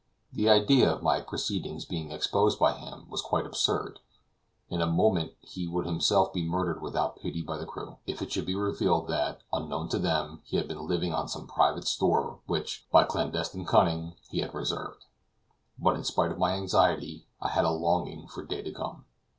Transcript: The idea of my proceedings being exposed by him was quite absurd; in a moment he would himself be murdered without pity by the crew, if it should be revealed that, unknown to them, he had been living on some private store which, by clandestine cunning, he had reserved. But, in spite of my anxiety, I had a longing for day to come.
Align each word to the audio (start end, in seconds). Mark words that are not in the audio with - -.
The 0.33 0.49
idea 0.49 0.91
of 0.91 1.03
my 1.03 1.21
proceedings 1.21 1.85
being 1.85 2.09
exposed 2.09 2.57
by 2.57 2.73
him 2.73 3.07
was 3.07 3.21
quite 3.21 3.45
absurd; 3.45 3.99
in 4.67 4.81
a 4.81 4.87
moment 4.87 5.33
he 5.41 5.67
would 5.67 5.85
himself 5.85 6.33
be 6.33 6.43
murdered 6.43 6.81
without 6.81 7.19
pity 7.21 7.43
by 7.43 7.59
the 7.59 7.67
crew, 7.67 7.97
if 8.07 8.19
it 8.19 8.31
should 8.31 8.47
be 8.47 8.55
revealed 8.55 9.07
that, 9.09 9.41
unknown 9.53 9.89
to 9.89 9.99
them, 9.99 10.41
he 10.43 10.57
had 10.57 10.67
been 10.67 10.87
living 10.87 11.13
on 11.13 11.27
some 11.27 11.45
private 11.45 11.85
store 11.87 12.39
which, 12.47 12.87
by 12.91 13.03
clandestine 13.03 13.63
cunning, 13.67 14.15
he 14.27 14.39
had 14.39 14.55
reserved. 14.55 15.05
But, 15.77 15.97
in 15.97 16.03
spite 16.03 16.31
of 16.31 16.39
my 16.39 16.53
anxiety, 16.53 17.27
I 17.39 17.49
had 17.49 17.65
a 17.65 17.69
longing 17.69 18.25
for 18.25 18.43
day 18.43 18.63
to 18.63 18.71
come. 18.71 19.05